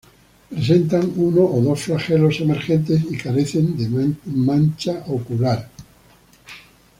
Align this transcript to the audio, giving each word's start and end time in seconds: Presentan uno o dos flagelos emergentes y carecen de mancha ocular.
Presentan 0.49 1.13
uno 1.15 1.41
o 1.43 1.61
dos 1.61 1.83
flagelos 1.83 2.39
emergentes 2.39 3.03
y 3.11 3.17
carecen 3.19 3.77
de 3.77 4.09
mancha 4.25 5.03
ocular. 5.05 5.69